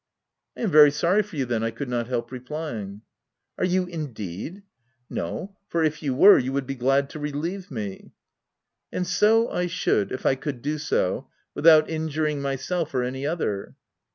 [0.55, 3.01] 9 I am very sorry for you, then," I could not help replying, u
[3.59, 4.63] Are you indeed 1—
[5.11, 8.11] No— for if you were, you would be glad to relieve me.""
[8.91, 13.75] And so I should, if I could do so, without injuring myself or any other."